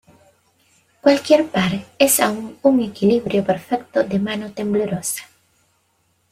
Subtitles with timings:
[0.99, 5.25] Cualquier par es aún un equilibrio perfecto de mano temblorosa.